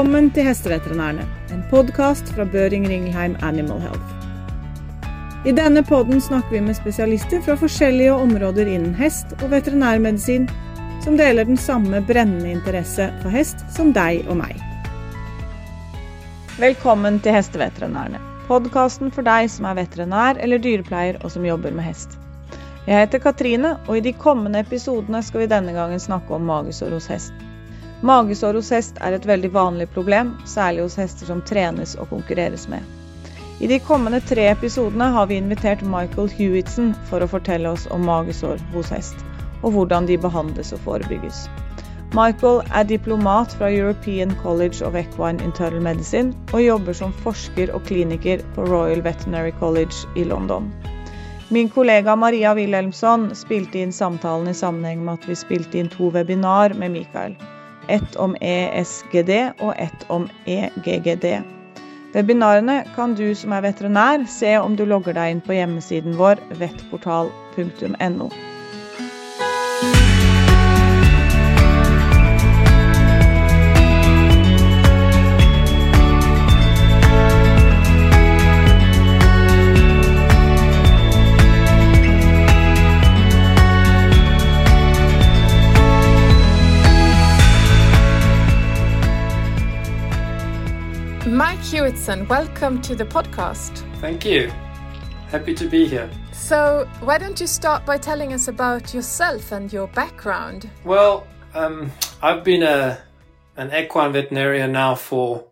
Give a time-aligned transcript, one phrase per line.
[0.00, 4.14] Velkommen til Hesteveterinærene, en podkast fra Børing Ringelheim Animal Health.
[5.44, 10.46] I denne podden snakker vi med spesialister fra forskjellige områder innen hest og veterinærmedisin,
[11.04, 14.56] som deler den samme brennende interesse for hest som deg og meg.
[16.56, 21.90] Velkommen til Hesteveterinærene, podkasten for deg som er veterinær eller dyrepleier og som jobber med
[21.90, 22.16] hest.
[22.88, 26.96] Jeg heter Katrine, og i de kommende episodene skal vi denne gangen snakke om magesår
[26.96, 27.49] hos hest.
[28.02, 32.64] Magesår hos hest er et veldig vanlig problem, særlig hos hester som trenes og konkurreres
[32.72, 32.80] med.
[33.60, 38.06] I de kommende tre episodene har vi invitert Michael Hewitson for å fortelle oss om
[38.08, 39.20] magesår hos hest,
[39.60, 41.42] og hvordan de behandles og forebygges.
[42.16, 47.84] Michael er diplomat fra European College of Equine Internal Medicine og jobber som forsker og
[47.84, 50.72] kliniker på Royal Veterinary College i London.
[51.52, 56.08] Min kollega Maria Wilhelmsson spilte inn samtalen i sammenheng med at vi spilte inn to
[56.16, 57.36] webinar med Michael
[57.90, 61.26] ett om ESGD og ett om EGGD.
[62.14, 66.42] Webinarene kan du som er veterinær se om du logger deg inn på hjemmesiden vår
[66.58, 68.30] vettportal.no.
[91.90, 93.84] Hewetson, welcome to the podcast.
[94.00, 94.48] Thank you.
[95.26, 96.08] Happy to be here.
[96.30, 100.70] So, why don't you start by telling us about yourself and your background?
[100.84, 101.90] Well, um,
[102.22, 103.02] I've been a
[103.56, 105.46] an equine veterinarian now for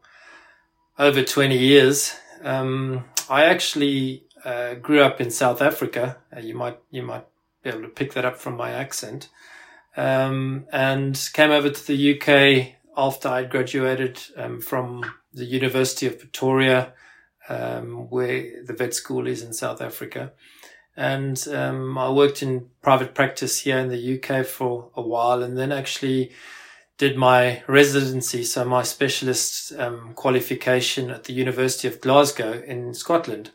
[0.96, 2.14] over 20 years.
[2.44, 6.18] Um, I actually uh, grew up in South Africa.
[6.34, 7.26] Uh, you might you might
[7.64, 9.28] be able to pick that up from my accent.
[9.96, 16.18] Um, and came over to the UK after I'd graduated um, from the University of
[16.18, 16.92] Pretoria,
[17.48, 20.32] um, where the vet school is in South Africa.
[20.96, 25.56] And um, I worked in private practice here in the UK for a while and
[25.56, 26.32] then actually
[26.98, 33.52] did my residency, so my specialist um, qualification at the University of Glasgow in Scotland.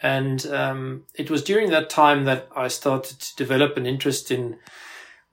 [0.00, 4.58] And um, it was during that time that I started to develop an interest in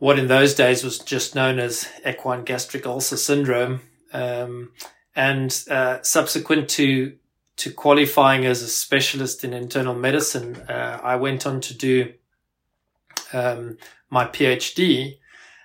[0.06, 3.82] what in those days was just known as equine gastric ulcer syndrome.
[4.14, 4.72] Um,
[5.16, 7.16] and uh, subsequent to
[7.58, 12.14] to qualifying as a specialist in internal medicine, uh, I went on to do
[13.34, 13.80] um,
[14.12, 15.18] my PhD,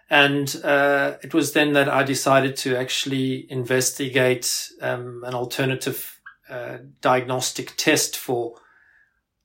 [0.08, 6.18] and uh, it was then that I decided to actually investigate um, an alternative
[6.48, 8.54] uh, diagnostic test for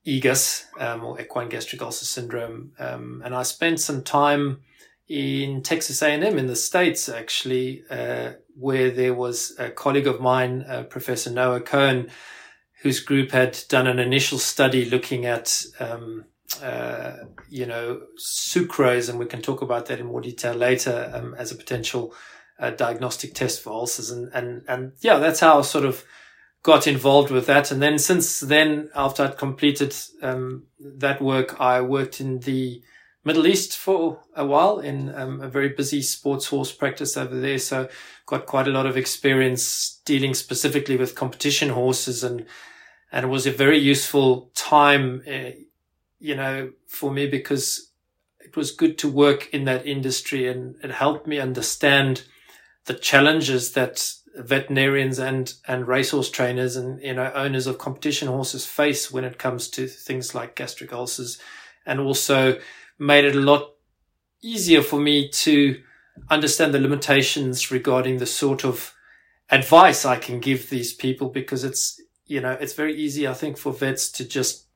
[0.05, 4.61] EGUS um, or equine gastric ulcer syndrome, um, and I spent some time
[5.07, 10.65] in Texas A&M in the States, actually, uh, where there was a colleague of mine,
[10.67, 12.09] uh, Professor Noah Cohen,
[12.81, 16.25] whose group had done an initial study looking at, um,
[16.61, 17.17] uh,
[17.49, 21.51] you know, sucrose, and we can talk about that in more detail later um, as
[21.51, 22.13] a potential
[22.59, 24.09] uh, diagnostic test for ulcers.
[24.09, 26.03] And, and, and yeah, that's how sort of
[26.65, 27.69] got involved with that.
[27.69, 32.81] And then since then, after I'd completed um, that work, I worked in the
[33.23, 37.59] Middle East for a while in um, a very busy sports horse practice over there.
[37.59, 37.87] So
[38.25, 42.47] got quite a lot of experience dealing specifically with competition horses and,
[43.11, 45.51] and it was a very useful time, uh,
[46.17, 47.91] you know, for me because
[48.39, 52.23] it was good to work in that industry and it helped me understand
[52.85, 58.65] the challenges that veterinarians and, and racehorse trainers and, you know, owners of competition horses
[58.65, 61.39] face when it comes to things like gastric ulcers
[61.85, 62.59] and also
[62.99, 63.71] made it a lot
[64.41, 65.81] easier for me to
[66.29, 68.93] understand the limitations regarding the sort of
[69.49, 73.57] advice I can give these people because it's, you know, it's very easy, I think,
[73.57, 74.67] for vets to just,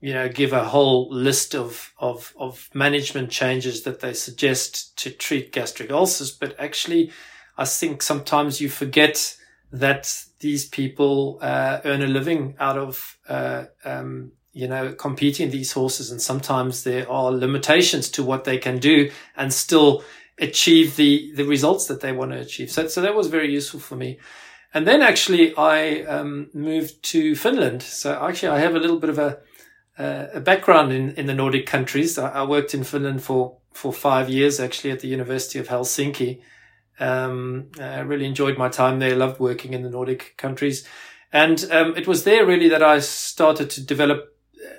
[0.00, 5.10] you know, give a whole list of, of, of management changes that they suggest to
[5.10, 6.30] treat gastric ulcers.
[6.30, 7.10] But actually,
[7.56, 9.36] I think sometimes you forget
[9.72, 15.72] that these people uh, earn a living out of uh, um, you know, competing these
[15.72, 16.10] horses.
[16.10, 20.02] And sometimes there are limitations to what they can do and still
[20.38, 22.70] achieve the, the results that they want to achieve.
[22.70, 24.18] So, so that was very useful for me.
[24.72, 27.82] And then actually I, um, moved to Finland.
[27.82, 29.40] So actually I have a little bit of a,
[29.98, 32.16] uh, a background in, in the Nordic countries.
[32.16, 36.40] I, I, worked in Finland for, for five years actually at the University of Helsinki.
[36.98, 40.86] Um, I really enjoyed my time there, loved working in the Nordic countries.
[41.32, 44.32] And um, it was there really that I started to develop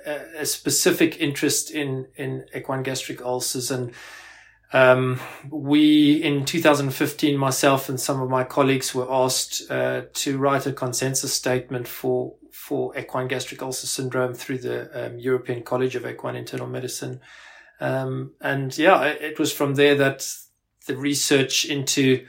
[0.06, 3.92] a, specific interest in in equine gastric ulcers and
[4.70, 5.18] Um,
[5.50, 10.72] we, in 2015, myself and some of my colleagues were asked uh, to write a
[10.72, 16.36] consensus statement for for equine gastric ulcer syndrome through the um, European College of Equine
[16.36, 17.20] Internal Medicine.
[17.80, 20.30] Um, and yeah, it was from there that
[20.88, 22.26] the research into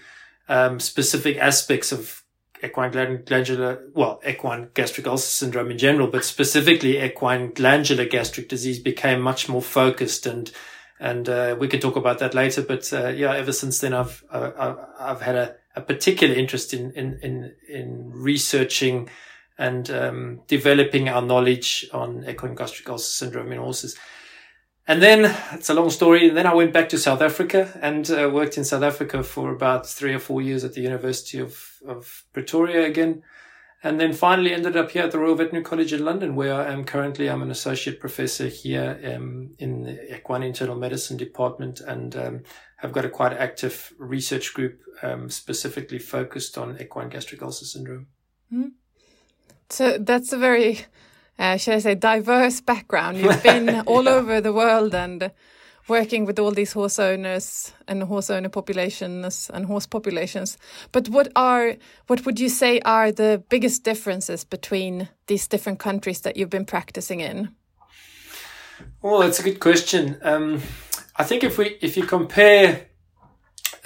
[0.48, 2.24] um, specific aspects of
[2.64, 2.92] equine
[3.26, 9.22] glandular, well, equine gastric ulcer syndrome in general, but specifically equine glandular gastric disease became
[9.22, 10.52] much more focused and
[11.02, 12.62] and uh, we can talk about that later.
[12.62, 16.92] But uh, yeah, ever since then, I've uh, I've had a, a particular interest in
[16.92, 19.10] in in, in researching
[19.58, 23.98] and um, developing our knowledge on equine gastric ulcer syndrome in horses.
[24.90, 26.28] And then it's a long story.
[26.28, 29.52] And then I went back to South Africa and uh, worked in South Africa for
[29.52, 31.54] about three or four years at the University of,
[31.88, 33.24] of Pretoria again
[33.84, 36.72] and then finally ended up here at the Royal Veterinary College in London, where I
[36.72, 37.30] am currently.
[37.30, 42.44] I'm an associate professor here um, in the Equine Internal Medicine Department, and um,
[42.78, 48.08] have got a quite active research group um, specifically focused on equine gastric ulcer syndrome.
[48.54, 48.72] Mm.
[49.70, 50.86] So that's a very,
[51.40, 53.18] uh, should I say, diverse background.
[53.18, 54.12] You've been all yeah.
[54.12, 55.32] over the world and
[55.88, 60.58] working with all these horse owners and horse owner populations and horse populations.
[60.92, 61.76] But what are
[62.08, 66.66] what would you say are the biggest differences between these different countries that you've been
[66.66, 67.56] practicing in?
[69.02, 70.18] Well, that's a good question.
[70.22, 70.62] Um,
[71.16, 72.89] I think if we if you compare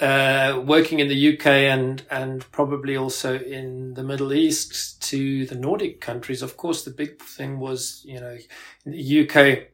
[0.00, 5.54] uh, working in the UK and and probably also in the Middle East to the
[5.54, 8.36] Nordic countries, of course, the big thing was you know
[8.84, 9.68] in the UK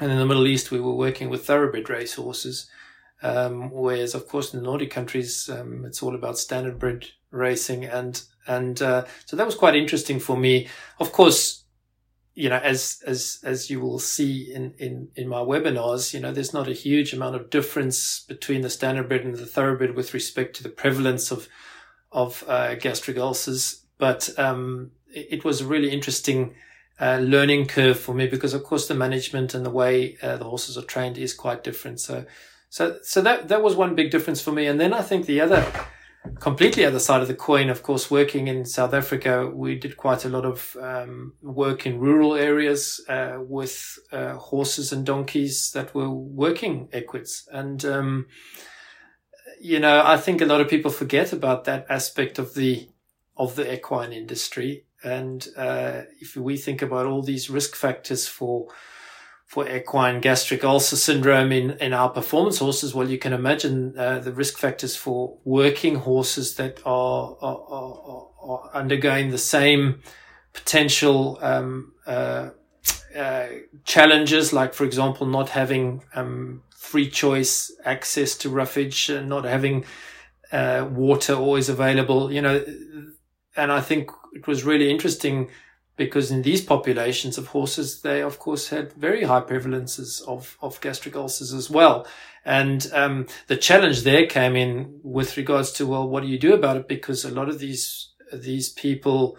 [0.00, 2.68] and in the Middle East, we were working with thoroughbred racehorses.
[3.22, 8.22] Um, whereas, of course, in the Nordic countries, um, it's all about standardbred racing, and
[8.46, 10.68] and uh, so that was quite interesting for me.
[11.00, 11.64] Of course,
[12.36, 16.32] you know, as as as you will see in in in my webinars, you know,
[16.32, 20.54] there's not a huge amount of difference between the standardbred and the thoroughbred with respect
[20.56, 21.48] to the prevalence of
[22.12, 26.54] of uh, gastric ulcers, but um, it, it was a really interesting
[27.00, 30.44] uh, learning curve for me because of course the management and the way uh, the
[30.44, 32.00] horses are trained is quite different.
[32.00, 32.24] So,
[32.68, 34.66] so, so that, that was one big difference for me.
[34.66, 35.64] And then I think the other,
[36.40, 40.24] completely other side of the coin, of course, working in South Africa, we did quite
[40.24, 45.94] a lot of um, work in rural areas uh, with uh, horses and donkeys that
[45.94, 47.48] were working equids.
[47.52, 48.26] And, um,
[49.60, 52.88] you know, I think a lot of people forget about that aspect of the,
[53.36, 54.84] of the equine industry.
[55.02, 58.68] And uh, if we think about all these risk factors for
[59.46, 64.18] for equine gastric ulcer syndrome in, in our performance horses, well, you can imagine uh,
[64.18, 70.02] the risk factors for working horses that are, are, are, are undergoing the same
[70.52, 72.50] potential um, uh,
[73.16, 73.46] uh,
[73.84, 79.84] challenges, like, for example, not having um, free choice access to roughage, not having
[80.50, 82.32] uh, water always available.
[82.32, 82.64] You know,
[83.56, 85.50] and I think it was really interesting
[85.96, 90.80] because in these populations of horses, they of course had very high prevalences of, of
[90.80, 92.06] gastric ulcers as well.
[92.44, 96.54] And um, the challenge there came in with regards to, well, what do you do
[96.54, 96.86] about it?
[96.88, 99.38] Because a lot of these these people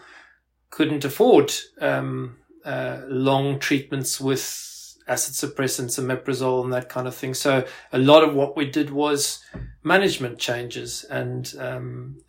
[0.69, 7.15] couldn't afford um, uh, long treatments with acid suppressants and omeprazole and that kind of
[7.15, 7.33] thing.
[7.33, 9.43] So a lot of what we did was
[9.83, 12.21] management changes and um,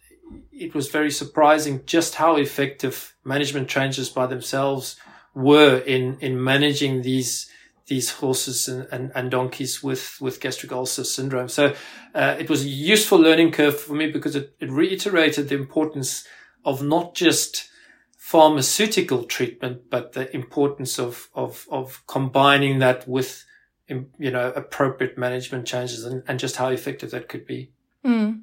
[0.52, 4.96] it was very surprising just how effective management changes by themselves
[5.34, 7.50] were in, in managing these
[7.88, 11.48] these horses and, and, and donkeys with, with gastric ulcer syndrome.
[11.48, 11.74] So
[12.14, 16.26] uh, it was a useful learning curve for me because it, it reiterated the importance
[16.64, 17.70] of not just
[18.16, 23.46] pharmaceutical treatment, but the importance of, of, of combining that with,
[23.88, 27.72] you know, appropriate management changes and, and just how effective that could be.
[28.04, 28.42] Mm.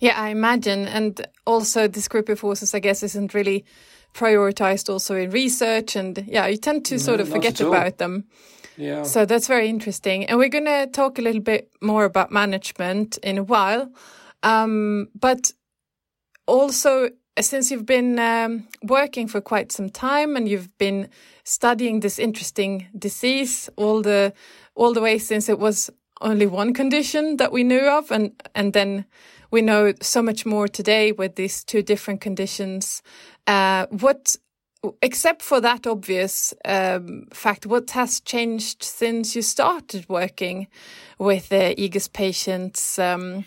[0.00, 0.88] Yeah, I imagine.
[0.88, 3.64] And also, this group of horses, I guess, isn't really
[4.14, 5.96] prioritized also in research.
[5.96, 8.24] And yeah, you tend to sort of forget about them.
[8.76, 9.02] Yeah.
[9.02, 10.24] So that's very interesting.
[10.24, 13.92] And we're going to talk a little bit more about management in a while.
[14.42, 15.52] Um, but
[16.46, 21.08] also, since you've been um, working for quite some time and you've been
[21.44, 24.32] studying this interesting disease all the
[24.74, 28.72] all the way since it was only one condition that we knew of and and
[28.72, 29.04] then
[29.50, 33.02] we know so much more today with these two different conditions.
[33.46, 34.36] Uh, what,
[35.02, 40.68] except for that obvious um, fact, what has changed since you started working
[41.18, 42.98] with uh, EGUS patients?
[42.98, 43.44] Um,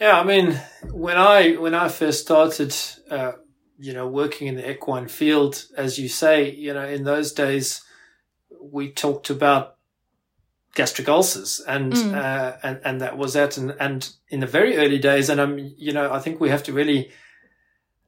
[0.00, 2.74] yeah, I mean, when I when I first started,
[3.10, 3.32] uh,
[3.78, 7.82] you know, working in the equine field, as you say, you know, in those days,
[8.60, 9.75] we talked about
[10.76, 12.14] gastric ulcers, and mm.
[12.14, 13.56] uh, and and that was that.
[13.56, 16.62] And and in the very early days, and I'm you know I think we have
[16.64, 17.10] to really.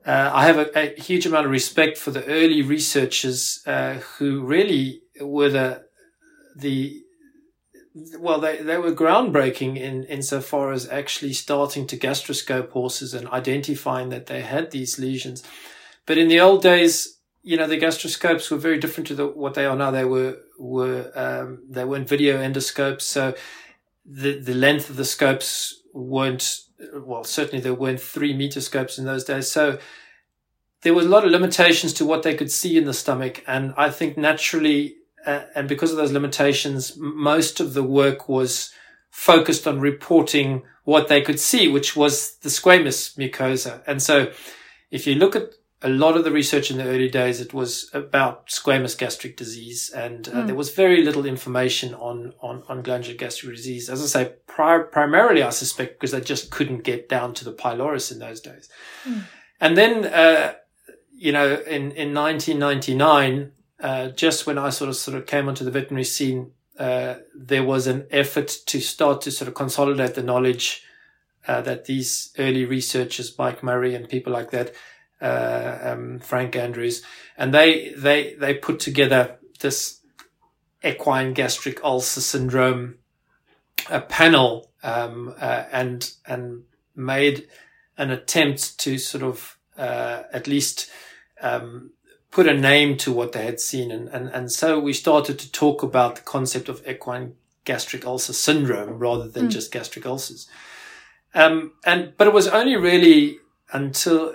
[0.06, 4.42] Uh, I have a, a, huge amount of respect for the early researchers uh, who
[4.42, 5.84] really were the
[6.56, 7.02] the
[8.18, 14.10] well, they, they were groundbreaking in insofar as actually starting to gastroscope horses and identifying
[14.10, 15.42] that they had these lesions.
[16.06, 17.17] But in the old days,
[17.48, 19.90] you know, the gastroscopes were very different to the, what they are now.
[19.90, 23.34] They were were um, they weren't video endoscopes, so
[24.04, 26.60] the the length of the scopes weren't
[26.94, 27.24] well.
[27.24, 29.78] Certainly, there weren't three meter scopes in those days, so
[30.82, 33.42] there was a lot of limitations to what they could see in the stomach.
[33.46, 38.74] And I think naturally, uh, and because of those limitations, most of the work was
[39.08, 43.82] focused on reporting what they could see, which was the squamous mucosa.
[43.86, 44.32] And so,
[44.90, 47.88] if you look at a lot of the research in the early days, it was
[47.92, 50.46] about squamous gastric disease, and uh, mm.
[50.46, 53.88] there was very little information on, on, on glandular gastric disease.
[53.88, 57.52] As I say, pri- primarily, I suspect because they just couldn't get down to the
[57.52, 58.68] pylorus in those days.
[59.04, 59.22] Mm.
[59.60, 60.54] And then, uh,
[61.12, 65.64] you know, in, in 1999, uh, just when I sort of sort of came onto
[65.64, 70.22] the veterinary scene, uh, there was an effort to start to sort of consolidate the
[70.24, 70.82] knowledge
[71.46, 74.72] uh, that these early researchers, Mike Murray and people like that,
[75.20, 77.02] uh, um, Frank Andrews,
[77.36, 80.00] and they they they put together this
[80.84, 82.98] equine gastric ulcer syndrome
[83.90, 87.48] a panel um, uh, and and made
[87.96, 90.90] an attempt to sort of uh, at least
[91.40, 91.90] um,
[92.30, 95.50] put a name to what they had seen, and, and and so we started to
[95.50, 97.34] talk about the concept of equine
[97.64, 99.50] gastric ulcer syndrome rather than mm.
[99.50, 100.48] just gastric ulcers.
[101.34, 103.38] Um, and but it was only really
[103.72, 104.34] until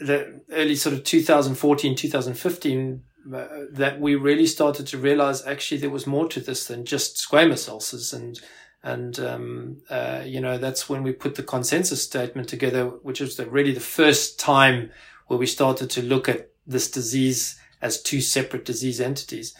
[0.00, 5.90] the early sort of 2014, 2015, uh, that we really started to realize actually there
[5.90, 8.40] was more to this than just squamous ulcers and
[8.82, 13.36] and um, uh, you know that's when we put the consensus statement together, which was
[13.36, 14.90] the, really the first time
[15.26, 19.54] where we started to look at this disease as two separate disease entities.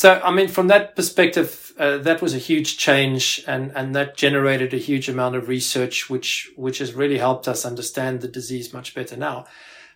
[0.00, 4.16] So, I mean, from that perspective, uh, that was a huge change and, and that
[4.16, 8.72] generated a huge amount of research, which, which has really helped us understand the disease
[8.72, 9.44] much better now.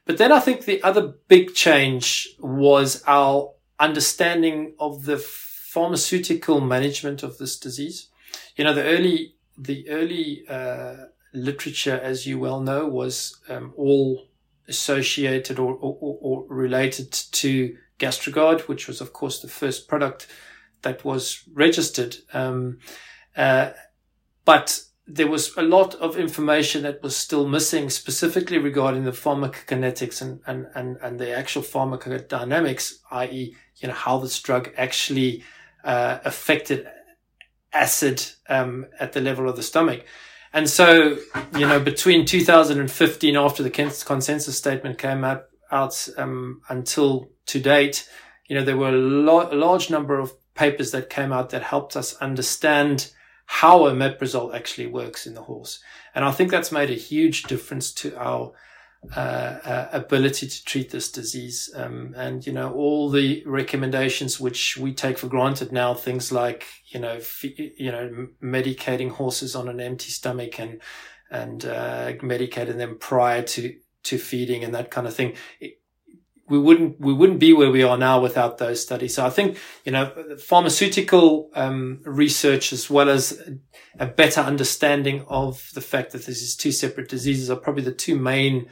[0.05, 7.23] But then I think the other big change was our understanding of the pharmaceutical management
[7.23, 8.09] of this disease.
[8.57, 10.97] You know, the early, the early, uh,
[11.33, 14.29] literature, as you well know, was, um, all
[14.69, 20.27] associated or, or, or related to Gastrogard, which was, of course, the first product
[20.83, 22.17] that was registered.
[22.33, 22.79] Um,
[23.37, 23.71] uh,
[24.45, 30.23] but there was a lot of information that was still missing, specifically regarding the pharmacokinetics
[30.23, 35.43] and, and, and, and the actual pharmacodynamics, i.e., you know, how this drug actually
[35.83, 36.87] uh, affected
[37.73, 40.05] acid um, at the level of the stomach.
[40.53, 41.19] And so,
[41.57, 48.09] you know, between 2015, after the consensus statement came out, out um, until to date,
[48.47, 51.63] you know, there were a, lo- a, large number of papers that came out that
[51.63, 53.13] helped us understand
[53.47, 55.81] how omeprazole actually works in the horse.
[56.15, 58.53] And I think that's made a huge difference to our
[59.15, 61.71] uh, uh, ability to treat this disease.
[61.77, 66.65] Um, and, you know, all the recommendations which we take for granted now, things like,
[66.87, 70.81] you know, f- you know, medicating horses on an empty stomach and,
[71.31, 75.35] and, uh, medicating them prior to, to feeding and that kind of thing.
[75.61, 75.81] It,
[76.49, 79.15] we wouldn't we wouldn't be where we are now without those studies.
[79.15, 83.51] So I think you know pharmaceutical um, research as well as
[83.99, 87.93] a better understanding of the fact that this is two separate diseases are probably the
[87.93, 88.69] two main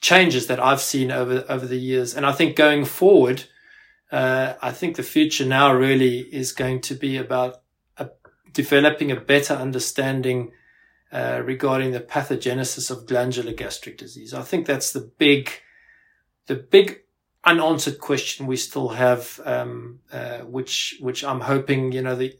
[0.00, 2.14] changes that I've seen over over the years.
[2.14, 3.44] And I think going forward,
[4.12, 7.56] uh, I think the future now really is going to be about
[7.96, 8.10] a,
[8.52, 10.52] developing a better understanding
[11.10, 14.32] uh, regarding the pathogenesis of glandular gastric disease.
[14.34, 15.50] I think that's the big
[16.46, 17.00] the big
[17.48, 22.38] unanswered question we still have, um, uh, which which I'm hoping you know the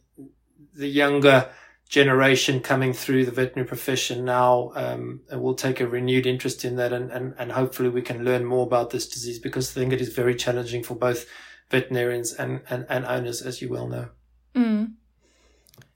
[0.75, 1.49] the younger
[1.89, 6.93] generation coming through the veterinary profession now um, will take a renewed interest in that,
[6.93, 10.01] and, and and hopefully we can learn more about this disease because I think it
[10.01, 11.25] is very challenging for both
[11.69, 14.09] veterinarians and and, and owners, as you well know.
[14.53, 14.93] Mm.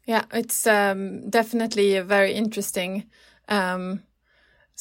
[0.05, 3.05] Yeah, it's um, definitely a very interesting.
[3.48, 4.03] Um,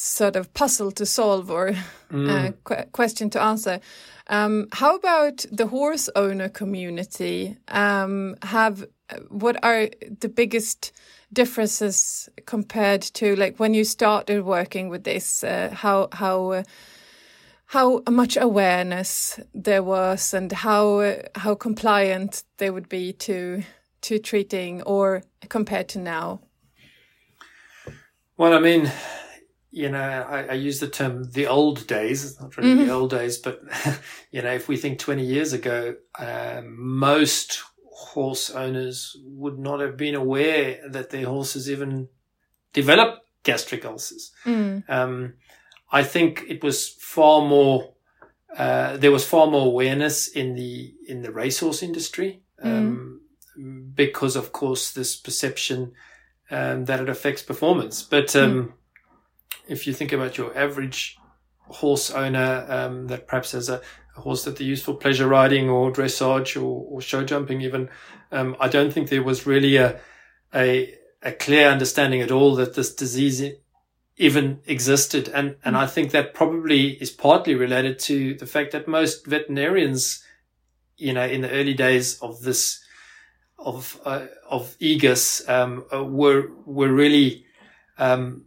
[0.03, 1.75] sort of puzzle to solve or
[2.11, 2.29] mm.
[2.29, 3.81] uh, qu question to answer.
[4.27, 7.57] Um, how about the horse owner community?
[7.69, 8.85] Um, have
[9.29, 9.91] what are
[10.21, 10.93] the biggest
[11.33, 15.45] differences compared to like when you started working with this?
[15.45, 16.63] Uh, how how uh,
[17.67, 23.63] how much awareness there was and how how compliant they would be to
[24.01, 26.41] to treating or compared to now?
[28.37, 28.91] Well, I mean,
[29.73, 32.25] you know, I, I use the term the old days.
[32.25, 32.87] It's not really mm-hmm.
[32.87, 33.63] the old days, but
[34.31, 39.97] you know, if we think 20 years ago, uh, most horse owners would not have
[39.97, 42.09] been aware that their horses even
[42.75, 44.33] develop gastric ulcers.
[44.45, 44.89] Mm.
[44.91, 45.35] Um,
[45.91, 47.95] I think it was far more.
[48.55, 53.23] Uh, there was far more awareness in the in the racehorse industry um,
[53.59, 53.95] mm.
[53.95, 55.93] because, of course, this perception
[56.51, 58.03] um, that it affects performance.
[58.03, 58.73] But um, mm.
[59.69, 61.19] If you think about your average
[61.59, 63.81] horse owner um, that perhaps has a,
[64.17, 67.89] a, horse that they use for pleasure riding or dressage or, or show jumping, even,
[68.31, 70.01] um, I don't think there was really a
[70.55, 73.43] a a clear understanding at all that this disease
[74.17, 75.29] even existed.
[75.29, 80.25] And, and I think that probably is partly related to the fact that most veterinarians,
[80.97, 82.85] you know, in the early days of this,
[83.59, 87.47] of, uh, of EGUS, um, uh, were, were really,
[87.99, 88.45] um,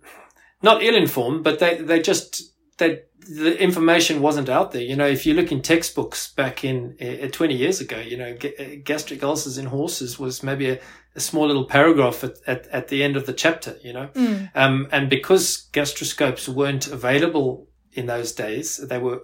[0.61, 4.81] not ill informed, but they, they just, they, the information wasn't out there.
[4.81, 8.35] You know, if you look in textbooks back in uh, 20 years ago, you know,
[8.35, 10.79] g- gastric ulcers in horses was maybe a,
[11.15, 14.09] a small little paragraph at, at, at, the end of the chapter, you know.
[14.13, 14.51] Mm.
[14.55, 19.23] Um, and because gastroscopes weren't available in those days, they were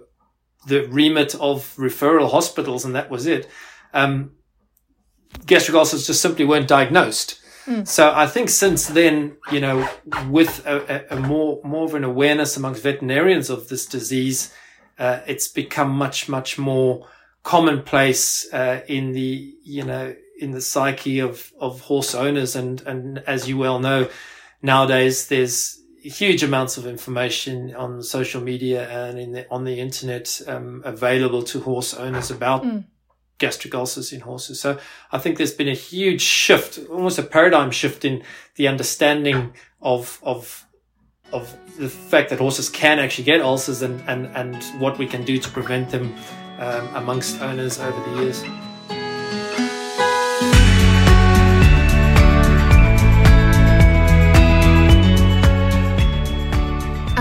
[0.66, 3.48] the remit of referral hospitals and that was it.
[3.92, 4.32] Um,
[5.46, 7.40] gastric ulcers just simply weren't diagnosed.
[7.66, 7.86] Mm.
[7.86, 9.88] So I think since then, you know,
[10.28, 14.52] with a, a, more more of an awareness amongst veterinarians of this disease,
[14.98, 17.06] uh, it's become much much more
[17.42, 23.18] commonplace uh, in the you know in the psyche of of horse owners and and
[23.26, 24.08] as you well know
[24.60, 30.40] nowadays there's huge amounts of information on social media and in the, on the internet
[30.48, 32.84] um, available to horse owners about mm.
[33.42, 34.60] Gastric ulcers in horses.
[34.60, 34.78] So
[35.10, 38.22] I think there's been a huge shift, almost a paradigm shift in
[38.54, 40.64] the understanding of of
[41.32, 41.44] of
[41.76, 45.38] the fact that horses can actually get ulcers and and and what we can do
[45.38, 46.14] to prevent them
[46.58, 48.44] um, amongst owners over the years.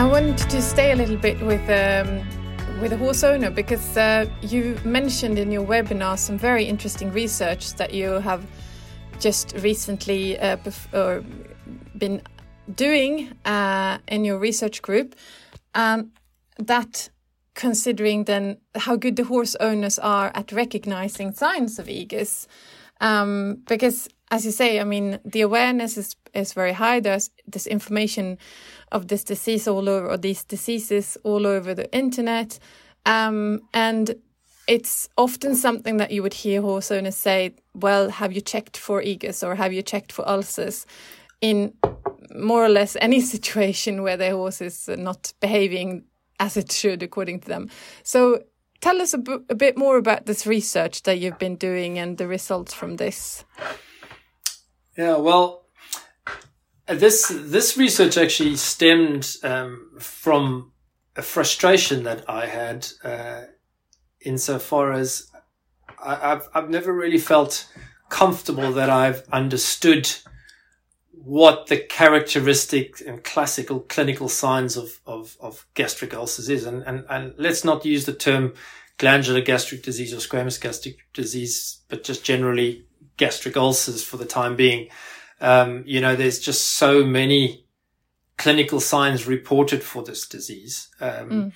[0.02, 2.41] I wanted to stay a little bit with um,
[2.82, 7.76] with a horse owner because uh, you mentioned in your webinar some very interesting research
[7.76, 8.44] that you have
[9.20, 11.24] just recently uh, bef-
[11.96, 12.20] been
[12.74, 15.16] doing uh, in your research group.
[15.76, 16.12] Um,
[16.58, 17.10] that
[17.54, 22.48] considering then how good the horse owners are at recognizing signs of EGUS.
[23.00, 27.00] Um, because as you say, I mean, the awareness is, is very high.
[27.00, 28.40] There's this information
[28.92, 32.60] of this disease all over, or these diseases all over the internet.
[33.06, 34.16] Um, and
[34.68, 39.02] it's often something that you would hear horse owners say, well, have you checked for
[39.02, 40.86] EGUS or have you checked for ulcers
[41.42, 41.74] in
[42.36, 46.04] more or less any situation where their horse is not behaving
[46.40, 47.70] as it should according to them.
[48.04, 48.44] So
[48.82, 52.74] tell us a, bit more about this research that you've been doing and the results
[52.74, 53.46] from this.
[54.98, 55.61] Yeah, well,
[56.88, 60.72] this this research actually stemmed um, from
[61.16, 63.44] a frustration that I had, uh,
[64.22, 65.32] insofar as
[66.04, 67.68] I, have I've never really felt
[68.10, 70.10] comfortable that I've understood
[71.12, 76.66] what the characteristic and classical clinical signs of, of, of gastric ulcers is.
[76.66, 78.54] And, and, and let's not use the term
[78.98, 82.86] glandular gastric disease or squamous gastric disease, but just generally
[83.18, 84.90] gastric ulcers for the time being.
[85.42, 87.66] Um, you know, there's just so many
[88.38, 90.90] clinical signs reported for this disease.
[91.00, 91.52] Um, mm.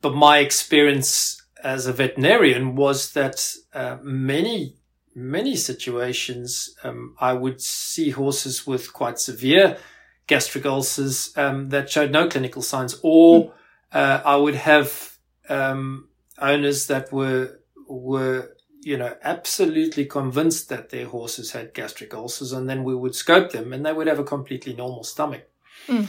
[0.00, 4.76] But my experience as a veterinarian was that uh, many,
[5.14, 9.78] many situations, um, I would see horses with quite severe
[10.26, 13.52] gastric ulcers um, that showed no clinical signs, or mm.
[13.92, 15.18] uh, I would have
[15.48, 18.53] um, owners that were were
[18.84, 23.52] you know, absolutely convinced that their horses had gastric ulcers, and then we would scope
[23.52, 25.48] them, and they would have a completely normal stomach.
[25.86, 26.08] Mm.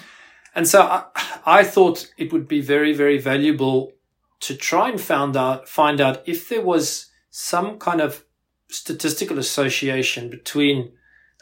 [0.54, 1.06] And so I,
[1.46, 3.92] I, thought it would be very, very valuable
[4.42, 8.24] to try and find out find out if there was some kind of
[8.70, 10.94] statistical association between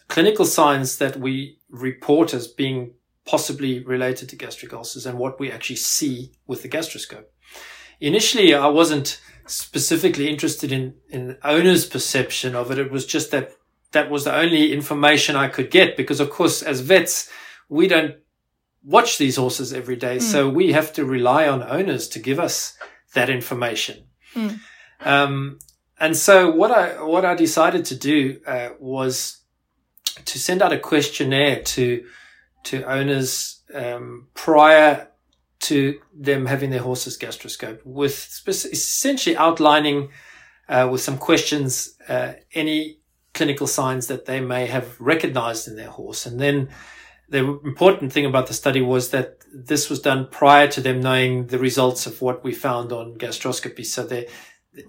[0.08, 2.94] clinical signs that we report as being
[3.26, 7.26] possibly related to gastric ulcers and what we actually see with the gastroscope.
[8.00, 12.80] Initially, I wasn't specifically interested in in owner's perception of it.
[12.80, 13.52] It was just that
[13.92, 17.30] that was the only information I could get because, of course, as vets,
[17.70, 18.16] we don't
[18.84, 20.22] watch these horses every day, mm.
[20.22, 22.78] so we have to rely on owners to give us
[23.14, 24.04] that information.
[24.36, 24.60] Mm.
[25.02, 25.60] Um,
[26.00, 29.38] and so what I what I decided to do uh, was
[30.26, 32.04] to send out a questionnaire to
[32.64, 35.08] to owners um, prior
[35.64, 40.10] to them having their horses gastroscoped, with essentially outlining
[40.70, 43.00] uh, with some questions uh, any
[43.34, 46.70] clinical signs that they may have recognized in their horse, and then
[47.30, 51.48] the important thing about the study was that this was done prior to them knowing
[51.48, 53.86] the results of what we found on gastroscopy.
[53.86, 54.28] So they,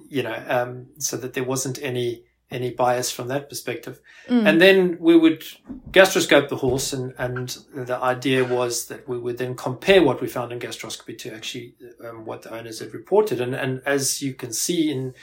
[0.08, 4.00] you know, um, so that there wasn't any any bias from that perspective.
[4.28, 4.48] Mm.
[4.48, 5.44] And then we would
[5.90, 10.28] gastroscope the horse, and and the idea was that we would then compare what we
[10.28, 11.74] found in gastroscopy to actually
[12.06, 13.40] um, what the owners had reported.
[13.40, 15.14] And and as you can see in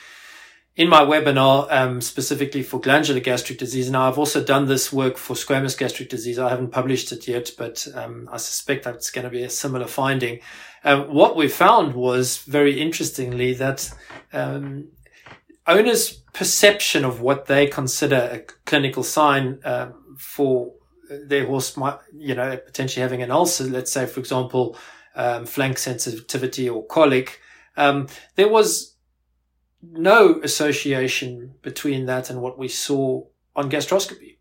[0.75, 3.91] in my webinar um, specifically for glandular gastric disease.
[3.91, 6.39] Now, I've also done this work for squamous gastric disease.
[6.39, 9.87] I haven't published it yet, but um, I suspect that's going to be a similar
[9.87, 10.39] finding.
[10.83, 13.91] Uh, what we found was very interestingly that
[14.31, 14.87] um,
[15.67, 20.73] owners' perception of what they consider a clinical sign uh, for
[21.09, 24.77] their horse, might, you know, potentially having an ulcer, let's say, for example,
[25.15, 27.41] um, flank sensitivity or colic,
[27.77, 28.95] um, there was
[29.81, 33.23] no association between that and what we saw
[33.55, 34.37] on gastroscopy.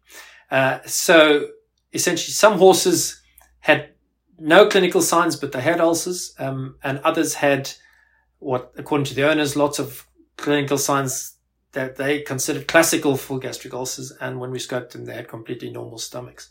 [0.51, 1.49] Uh, so
[1.93, 3.21] essentially, some horses
[3.61, 3.91] had
[4.39, 7.71] no clinical signs, but they had ulcers, um, and others had
[8.39, 10.07] what, according to the owners, lots of
[10.41, 11.37] clinical signs
[11.73, 14.13] that they considered classical for gastric ulcers.
[14.21, 16.51] And when we scoped them, they had completely normal stomachs.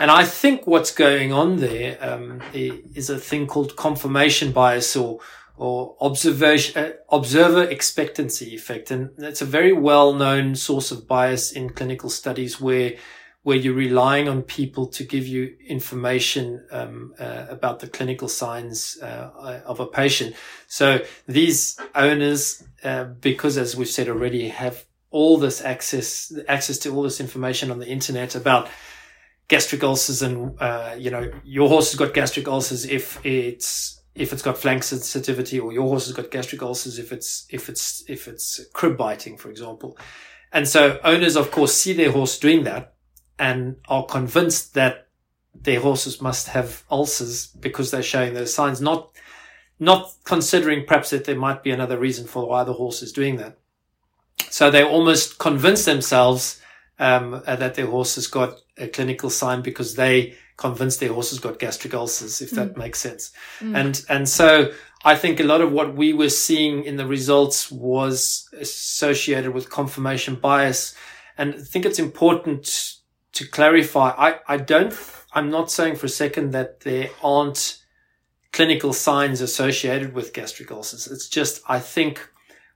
[0.00, 5.20] And I think what's going on there um, is a thing called confirmation bias or
[5.56, 8.90] or observation, uh, observer expectancy effect.
[8.90, 12.94] And that's a very well known source of bias in clinical studies where,
[13.42, 18.98] where you're relying on people to give you information um, uh, about the clinical signs
[19.02, 20.34] uh, of a patient.
[20.68, 26.94] So these owners, uh, because as we've said already, have all this access, access to
[26.94, 28.68] all this information on the internet about
[29.48, 34.32] gastric ulcers and, uh, you know, your horse has got gastric ulcers if it's if
[34.32, 38.04] it's got flank sensitivity or your horse has got gastric ulcers if it's if it's
[38.08, 39.96] if it's crib biting for example
[40.52, 42.94] and so owners of course see their horse doing that
[43.38, 45.08] and are convinced that
[45.54, 49.10] their horses must have ulcers because they're showing those signs not
[49.78, 53.36] not considering perhaps that there might be another reason for why the horse is doing
[53.36, 53.58] that
[54.50, 56.60] so they almost convince themselves
[56.98, 61.58] um, that their horse has got a clinical sign because they convinced their horses got
[61.58, 62.76] gastric ulcers, if that mm.
[62.76, 63.32] makes sense.
[63.60, 63.76] Mm.
[63.76, 64.72] And, and so
[65.04, 69.70] I think a lot of what we were seeing in the results was associated with
[69.70, 70.94] confirmation bias.
[71.36, 72.96] And I think it's important
[73.32, 74.10] to clarify.
[74.10, 74.94] I, I don't,
[75.32, 77.78] I'm not saying for a second that there aren't
[78.52, 81.06] clinical signs associated with gastric ulcers.
[81.06, 82.28] It's just, I think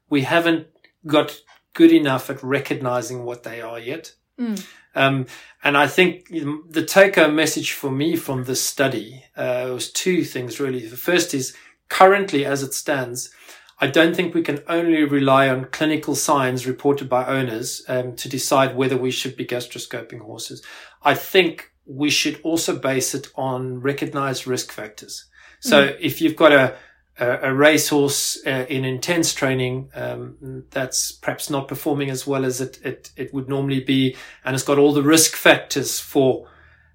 [0.08, 0.68] we haven't
[1.06, 1.38] got
[1.74, 4.14] good enough at recognizing what they are yet.
[4.40, 4.66] Mm.
[4.94, 5.26] Um,
[5.62, 10.24] and I think the take home message for me from this study uh, was two
[10.24, 10.86] things really.
[10.86, 11.54] The first is
[11.88, 13.30] currently as it stands,
[13.78, 18.28] I don't think we can only rely on clinical signs reported by owners um, to
[18.28, 20.62] decide whether we should be gastroscoping horses.
[21.02, 25.26] I think we should also base it on recognized risk factors.
[25.60, 25.96] So mm.
[26.00, 26.76] if you've got a
[27.18, 32.60] a, a racehorse uh, in intense training um, that's perhaps not performing as well as
[32.60, 36.48] it, it, it would normally be, and it's got all the risk factors for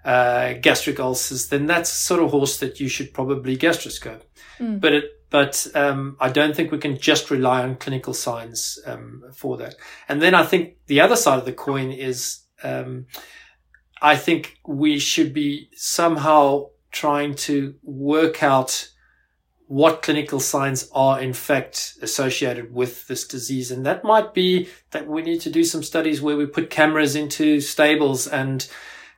[0.06, 4.22] uh, gastric ulcers, then that's sort of horse that you should probably gastroscope.
[4.60, 4.80] Mm.
[4.80, 9.24] But it, but um, I don't think we can just rely on clinical signs um,
[9.34, 9.76] for that.
[10.08, 13.08] And then I think the other side of the coin is um,
[14.02, 18.89] I think we should be somehow trying to work out
[19.67, 23.72] what clinical signs are in fact associated with this disease.
[23.72, 27.15] And that might be that we need to do some studies where we put cameras
[27.15, 28.70] into stables and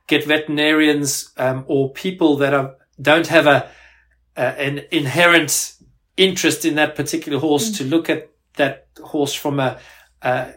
[0.06, 3.68] get veterinarians um, or people that are, don't have a,
[4.36, 5.74] uh, an inherent
[6.16, 7.78] interest in that particular horse mm.
[7.78, 9.78] to look at that horse from a,
[10.22, 10.52] uh,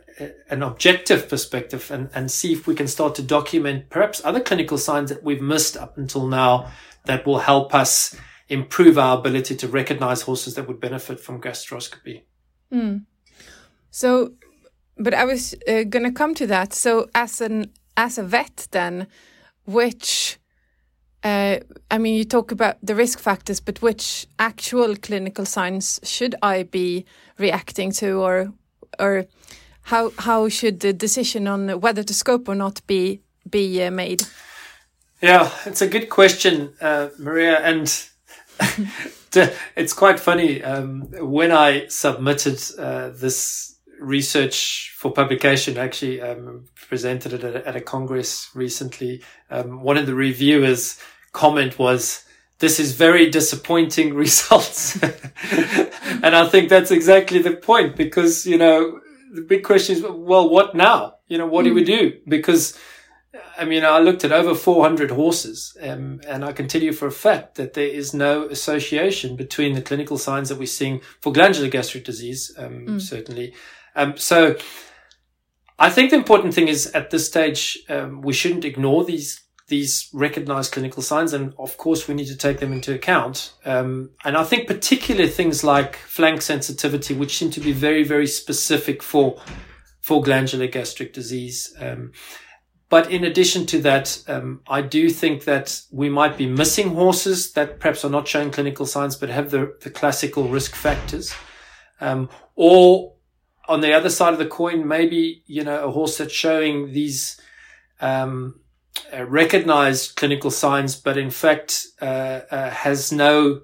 [0.49, 4.77] an objective perspective and, and see if we can start to document perhaps other clinical
[4.77, 6.71] signs that we've missed up until now
[7.05, 8.15] that will help us
[8.49, 12.23] improve our ability to recognize horses that would benefit from gastroscopy.
[12.71, 13.05] Mm.
[13.91, 14.33] So,
[14.97, 16.73] but I was uh, going to come to that.
[16.73, 19.07] So, as an as a vet, then,
[19.65, 20.36] which
[21.27, 21.59] uh,
[21.91, 26.63] I mean, you talk about the risk factors, but which actual clinical signs should I
[26.63, 27.05] be
[27.37, 28.53] reacting to, or
[28.99, 29.25] or
[29.81, 34.23] how how should the decision on whether to scope or not be be uh, made?
[35.21, 37.87] Yeah, it's a good question, uh, Maria, and
[39.75, 40.63] it's quite funny.
[40.63, 45.77] Um, when I submitted uh, this research for publication.
[45.77, 49.23] Actually, um, presented it at a, at a congress recently.
[49.49, 50.99] Um, one of the reviewers'
[51.37, 52.25] comment was,
[52.59, 55.01] "This is very disappointing results,"
[56.23, 58.99] and I think that's exactly the point because you know
[59.31, 61.15] the big question is, well, what now?
[61.27, 61.69] You know, what mm.
[61.69, 61.97] do we hmm.
[61.97, 62.13] do?
[62.27, 62.77] Because
[63.57, 67.07] I mean, I looked at over 400 horses, um, and I can tell you for
[67.07, 71.33] a fact that there is no association between the clinical signs that we're seeing for
[71.33, 73.01] glandular gastric disease, um, mm.
[73.01, 73.53] certainly.
[73.95, 74.55] Um, so
[75.79, 80.09] I think the important thing is at this stage, um, we shouldn't ignore these these
[80.13, 83.53] recognized clinical signs, and of course, we need to take them into account.
[83.65, 88.27] Um, and I think particularly things like flank sensitivity, which seem to be very, very
[88.27, 89.41] specific for
[89.99, 91.75] for glandular gastric disease.
[91.81, 92.13] Um,
[92.89, 97.51] but in addition to that, um, I do think that we might be missing horses
[97.53, 101.35] that perhaps are not showing clinical signs, but have the, the classical risk factors.
[101.99, 103.15] Um, or
[103.67, 107.37] on the other side of the coin, maybe, you know, a horse that's showing these,
[107.99, 108.61] um,
[109.13, 113.61] uh, recognized clinical signs, but in fact, uh, uh, has no,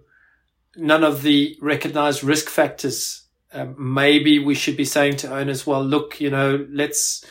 [0.76, 3.28] none of the recognized risk factors.
[3.52, 7.26] Um, maybe we should be saying to owners, well, look, you know, let's,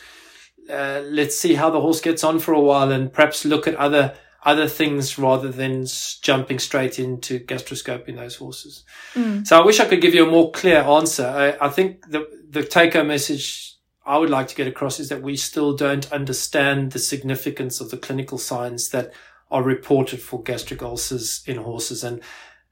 [0.69, 3.75] uh, let's see how the horse gets on for a while and perhaps look at
[3.75, 5.85] other other things rather than
[6.21, 8.83] jumping straight into gastroscoping those horses.
[9.13, 9.47] Mm.
[9.47, 11.25] So I wish I could give you a more clear answer.
[11.25, 15.09] I, I think the the take home message I would like to get across is
[15.09, 19.13] that we still don't understand the significance of the clinical signs that
[19.49, 22.21] are reported for gastric ulcers in horses and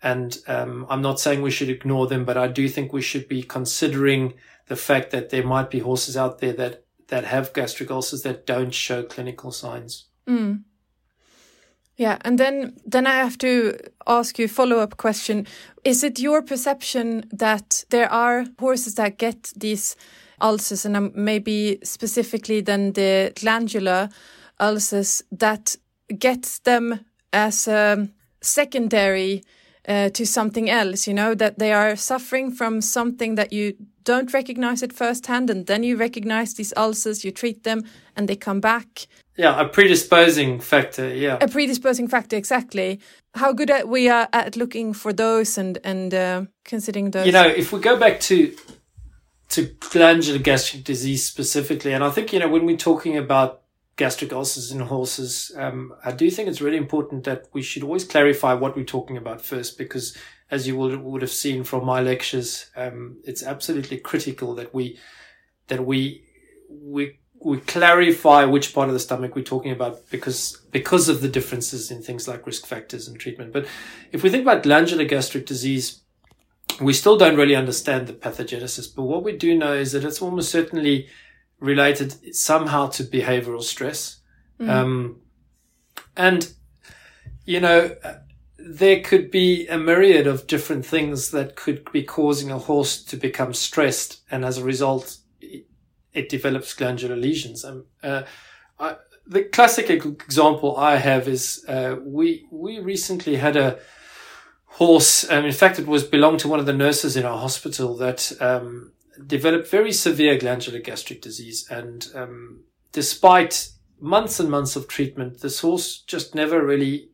[0.03, 3.27] and um, I'm not saying we should ignore them, but I do think we should
[3.27, 4.33] be considering
[4.67, 8.47] the fact that there might be horses out there that that have gastric ulcers that
[8.47, 10.05] don't show clinical signs.
[10.27, 10.63] Mm.
[11.97, 15.45] Yeah, and then then I have to ask you a follow up question:
[15.83, 19.95] Is it your perception that there are horses that get these
[20.41, 24.09] ulcers, and um, maybe specifically then the glandular
[24.59, 25.75] ulcers that
[26.19, 26.99] gets them
[27.31, 28.09] as a
[28.41, 29.43] secondary
[29.87, 31.07] uh, to something else?
[31.07, 35.67] You know that they are suffering from something that you don't recognize it firsthand and
[35.67, 37.83] then you recognize these ulcers, you treat them
[38.15, 39.07] and they come back.
[39.37, 41.37] Yeah, a predisposing factor, yeah.
[41.41, 42.99] A predisposing factor, exactly.
[43.35, 47.25] How good are we are at looking for those and and uh, considering those?
[47.25, 48.53] You know, if we go back to
[49.51, 53.61] to glandular gastric disease specifically, and I think you know when we're talking about
[53.97, 58.03] gastric ulcers in horses, um, I do think it's really important that we should always
[58.03, 60.17] clarify what we're talking about first, because
[60.49, 64.97] as you would, would have seen from my lectures, um, it's absolutely critical that we
[65.67, 66.23] that we
[66.69, 71.27] we we clarify which part of the stomach we're talking about because because of the
[71.27, 73.51] differences in things like risk factors and treatment.
[73.51, 73.65] But
[74.11, 76.00] if we think about glandular gastric disease,
[76.81, 78.93] we still don't really understand the pathogenesis.
[78.93, 81.07] But what we do know is that it's almost certainly
[81.59, 84.17] related somehow to behavioral stress.
[84.59, 84.69] Mm.
[84.69, 85.21] Um,
[86.17, 86.51] and
[87.45, 87.95] you know,
[88.57, 93.17] there could be a myriad of different things that could be causing a horse to
[93.17, 95.65] become stressed, and as a result, it,
[96.13, 97.65] it develops glandular lesions.
[97.65, 98.23] Um, uh,
[98.79, 103.79] I, the classic example I have is uh, we we recently had a
[104.75, 105.29] horse.
[105.29, 108.31] Um, in fact, it was belonged to one of the nurses in our hospital that
[108.39, 108.93] um,
[109.27, 115.59] developed very severe glandular gastric disease, and um, despite months and months of treatment, this
[115.59, 117.09] horse just never really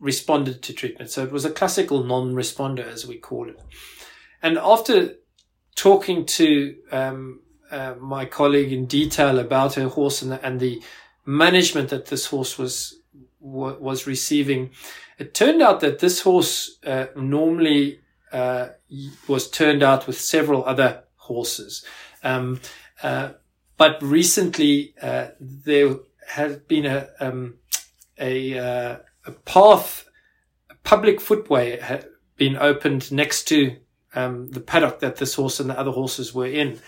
[0.00, 1.10] responded to treatment.
[1.10, 3.60] So it was a classical non-responder, as we call it.
[4.42, 5.14] And after
[5.74, 10.82] talking to um, uh, my colleague in detail about her horse and the, and the
[11.24, 13.00] management that this horse was
[13.40, 14.70] was receiving,
[15.18, 18.00] it turned out that this horse uh, normally
[18.32, 18.68] uh,
[19.28, 21.84] was turned out with several other horses.
[22.22, 22.60] Um,
[23.02, 23.30] uh,
[23.76, 25.96] but recently, uh, there
[26.28, 27.54] had been a um,
[28.18, 28.96] a uh,
[29.26, 30.08] a path,
[30.70, 33.76] a public footway had been opened next to
[34.14, 36.78] um, the paddock that this horse and the other horses were in.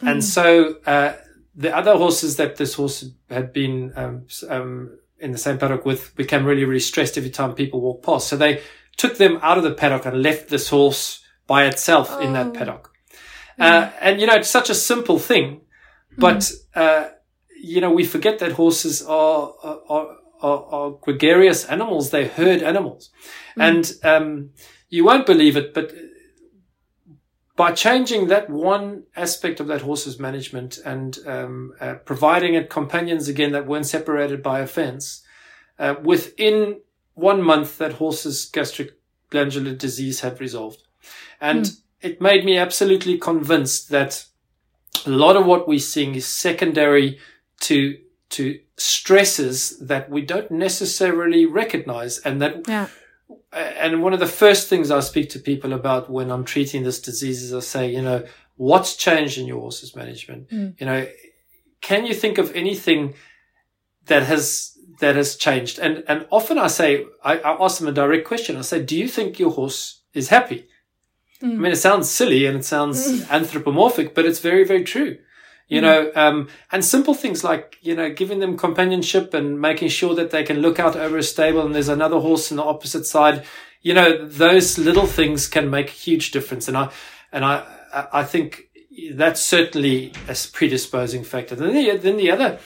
[0.00, 0.10] Mm.
[0.10, 1.14] And so uh,
[1.54, 6.14] the other horses that this horse had been um, um, in the same paddock with
[6.14, 8.28] became really, really stressed every time people walked past.
[8.28, 8.62] So they
[8.96, 12.20] took them out of the paddock and left this horse by itself oh.
[12.20, 12.52] in that oh.
[12.52, 12.92] paddock.
[13.58, 13.64] Mm.
[13.64, 15.62] Uh, and, you know, it's such a simple thing,
[16.18, 16.54] but, mm.
[16.74, 17.08] uh,
[17.60, 22.10] you know, we forget that horses are, are, are, are gregarious animals.
[22.10, 23.10] They herd animals.
[23.56, 23.62] Mm.
[23.68, 24.50] And, um,
[24.90, 25.92] you won't believe it, but
[27.56, 33.28] by changing that one aspect of that horse's management and um, uh, providing it companions
[33.28, 35.22] again that weren't separated by a fence,
[35.78, 36.80] uh, within
[37.14, 38.98] one month, that horse's gastric
[39.30, 40.82] glandular disease had resolved.
[41.40, 41.80] And mm.
[42.00, 44.24] it made me absolutely convinced that
[45.06, 47.18] a lot of what we're seeing is secondary
[47.60, 47.98] to
[48.30, 52.88] to stresses that we don't necessarily recognize and that Yeah.
[53.54, 57.00] And one of the first things I speak to people about when I'm treating this
[57.00, 58.24] disease is I say, you know,
[58.56, 60.50] what's changed in your horse's management?
[60.50, 60.80] Mm.
[60.80, 61.06] You know,
[61.80, 63.14] can you think of anything
[64.06, 65.78] that has that has changed?
[65.78, 68.56] And and often I say, I, I ask them a direct question.
[68.56, 70.66] I say, do you think your horse is happy?
[71.42, 75.18] I mean, it sounds silly and it sounds anthropomorphic, but it's very, very true.
[75.66, 80.14] You know, um, and simple things like, you know, giving them companionship and making sure
[80.14, 83.06] that they can look out over a stable and there's another horse on the opposite
[83.06, 83.44] side.
[83.80, 86.68] You know, those little things can make a huge difference.
[86.68, 86.90] And I,
[87.32, 88.68] and I, I I think
[89.12, 91.56] that's certainly a predisposing factor.
[91.56, 92.58] Then the, then the other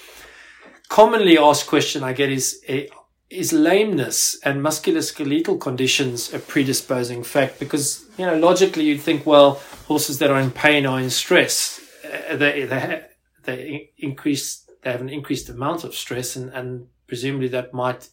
[0.88, 2.86] commonly asked question I get is, eh,
[3.30, 7.58] is lameness and musculoskeletal conditions a predisposing fact?
[7.60, 11.80] Because, you know, logically you'd think, well, horses that are in pain are in stress.
[12.08, 13.02] Uh, They, they,
[13.44, 18.08] they increase, they have an increased amount of stress and, and presumably that might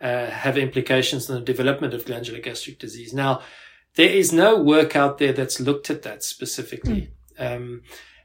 [0.00, 3.12] uh, have implications on the development of glandular gastric disease.
[3.12, 3.42] Now,
[3.94, 7.10] there is no work out there that's looked at that specifically.
[7.38, 7.82] Um,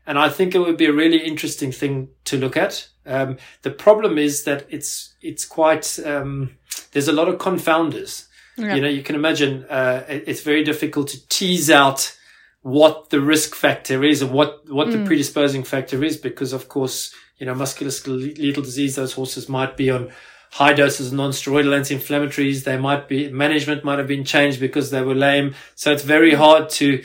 [0.07, 2.87] and I think it would be a really interesting thing to look at.
[3.05, 6.57] Um, the problem is that it's it's quite um,
[6.91, 8.27] there's a lot of confounders.
[8.57, 8.75] Yeah.
[8.75, 12.17] You know, you can imagine uh, it's very difficult to tease out
[12.65, 17.13] what the risk factor is and what what the predisposing factor is because, of course,
[17.37, 18.95] you know, musculoskeletal disease.
[18.95, 20.11] Those horses might be on
[20.49, 22.63] high doses of non-steroidal anti-inflammatories.
[22.63, 25.53] They might be management might have been changed because they were lame.
[25.75, 27.03] So it's very hard to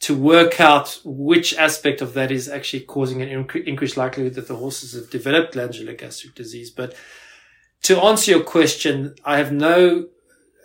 [0.00, 4.48] to work out which aspect of that is actually causing an incre- increased likelihood that
[4.48, 6.70] the horses have developed glandular gastric disease.
[6.70, 6.94] But
[7.82, 10.06] to answer your question, I have no,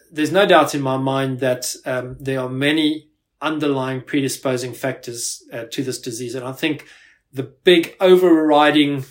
[0.09, 3.06] there's no doubt in my mind that um, there are many
[3.41, 6.35] underlying predisposing factors uh, to this disease.
[6.35, 6.87] And I think
[7.31, 9.05] the big overriding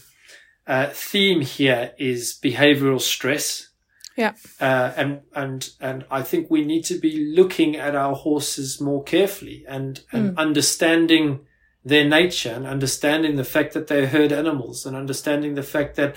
[0.67, 3.69] uh, theme here is behavioral stress.
[4.17, 4.33] Yeah.
[4.61, 9.05] Uh, and, and, and I think we need to be looking at our horses more
[9.05, 11.41] carefully and, and understanding
[11.85, 16.17] their nature and understanding the fact that they're herd animals and understanding the fact that,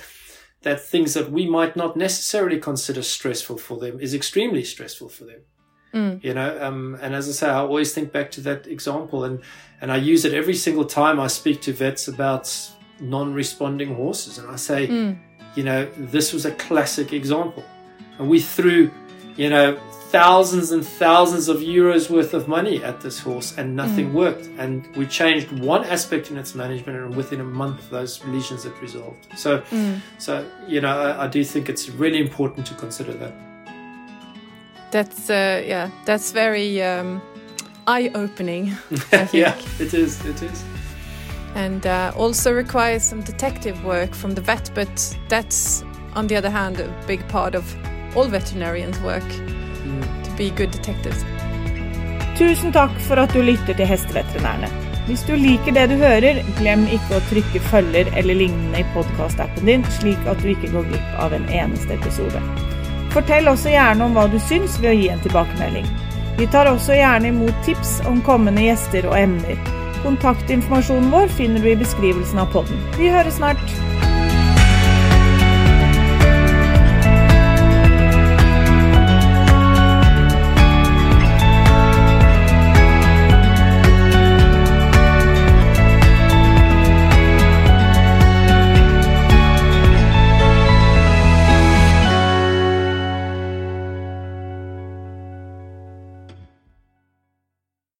[0.61, 5.25] that things that we might not necessarily consider stressful for them is extremely stressful for
[5.25, 5.41] them.
[5.93, 6.23] Mm.
[6.23, 9.41] You know, um, and as I say, I always think back to that example and,
[9.81, 12.53] and I use it every single time I speak to vets about
[12.99, 14.37] non-responding horses.
[14.37, 15.17] And I say, mm.
[15.55, 17.63] you know, this was a classic example.
[18.17, 18.91] And we threw,
[19.35, 24.09] you know, thousands and thousands of euros worth of money at this horse and nothing
[24.09, 24.13] mm.
[24.13, 24.49] worked.
[24.57, 28.77] And we changed one aspect in its management and within a month those lesions had
[28.81, 29.27] resolved.
[29.37, 29.63] So,
[30.17, 33.33] so, you know, I, I do think it's really important to consider that.
[34.91, 37.21] That's uh, yeah, that's very um,
[37.87, 38.71] eye-opening.
[38.91, 39.33] I think.
[39.33, 40.23] yeah, it is.
[40.25, 40.63] It is.
[41.55, 45.83] and uh, also requires some detective work from the vet, but that's
[46.15, 47.75] on the other hand a big part of
[48.15, 49.27] all veterinarians' work
[50.23, 51.23] to be good detectives.
[52.37, 54.69] Tusen takk for at du lytter til Hesteveterinærene.
[55.09, 59.65] Hvis du liker det du hører, glem ikke å trykke følger eller lignende i podkastappen
[59.65, 62.43] din, slik at du ikke går glipp av en eneste episode.
[63.13, 65.87] Fortell også gjerne om hva du syns ved å gi en tilbakemelding.
[66.39, 69.59] Vi tar også gjerne imot tips om kommende gjester og emner.
[70.05, 72.79] Kontaktinformasjonen vår finner du i beskrivelsen av podden.
[72.99, 73.88] Vi høres snart!